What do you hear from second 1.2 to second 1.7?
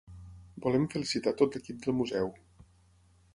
a tot